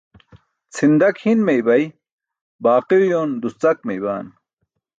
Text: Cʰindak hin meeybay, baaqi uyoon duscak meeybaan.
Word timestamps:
Cʰindak 0.75 1.15
hin 1.25 1.39
meeybay, 1.49 1.83
baaqi 2.63 2.95
uyoon 3.03 3.31
duscak 3.45 3.77
meeybaan. 3.91 4.27